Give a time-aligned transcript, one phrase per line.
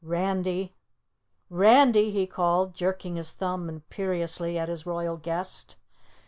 [0.03, 0.73] "Randy!
[1.51, 5.75] RANDY!" he called, jerking his thumb imperiously at his royal guest.